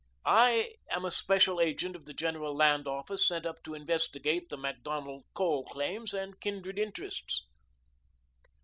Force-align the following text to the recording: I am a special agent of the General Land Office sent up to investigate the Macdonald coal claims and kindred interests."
I 0.25 0.77
am 0.89 1.05
a 1.05 1.11
special 1.11 1.61
agent 1.61 1.95
of 1.95 2.05
the 2.07 2.13
General 2.15 2.55
Land 2.55 2.87
Office 2.87 3.27
sent 3.27 3.45
up 3.45 3.61
to 3.61 3.75
investigate 3.75 4.49
the 4.49 4.57
Macdonald 4.57 5.25
coal 5.35 5.63
claims 5.65 6.11
and 6.11 6.39
kindred 6.41 6.79
interests." 6.79 7.45